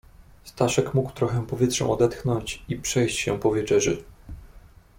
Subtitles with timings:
[0.43, 4.03] "Staszek mógł trochę powietrzem odetchnąć i przejść się po wieczerzy."